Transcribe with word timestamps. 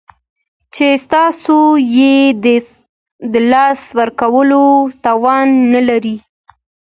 چې 0.75 0.87
تاسو 1.13 1.57
یې 1.97 2.15
د 3.33 3.35
لاسه 3.51 3.85
ورکولو 3.99 4.63
توان 5.05 5.47
نلرئ 5.71 6.15